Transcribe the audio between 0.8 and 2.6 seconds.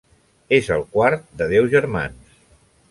quart de deu germans.